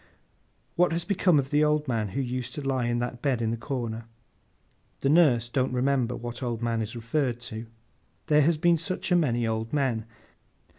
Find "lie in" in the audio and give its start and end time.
2.67-2.97